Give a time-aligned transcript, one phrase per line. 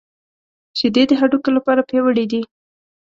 [0.77, 2.41] شیدې د هډوکو لپاره پياوړې دي